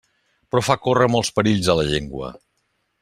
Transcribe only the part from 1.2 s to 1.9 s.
perills a la